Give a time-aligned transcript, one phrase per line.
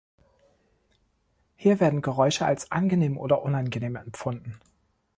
[1.57, 4.59] Hier werden Geräusche als angenehm oder unangenehm empfunden.